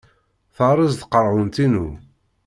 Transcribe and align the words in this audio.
Terreẓ 0.55 0.93
tqerɛunt-inu. 0.95 1.87